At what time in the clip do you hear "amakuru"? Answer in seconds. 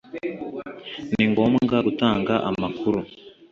2.49-2.99